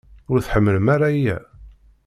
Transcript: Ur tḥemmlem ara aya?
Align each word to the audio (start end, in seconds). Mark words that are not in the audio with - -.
Ur 0.31 0.39
tḥemmlem 0.41 0.87
ara 0.95 1.07
aya? 1.11 1.37